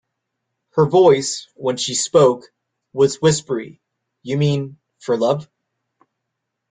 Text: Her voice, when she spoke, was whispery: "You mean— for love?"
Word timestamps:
Her 0.71 0.87
voice, 0.87 1.47
when 1.53 1.77
she 1.77 1.93
spoke, 1.93 2.51
was 2.91 3.21
whispery: 3.21 3.79
"You 4.23 4.35
mean— 4.39 4.79
for 5.05 5.15
love?" 5.15 5.47